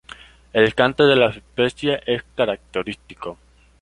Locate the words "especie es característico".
1.29-3.37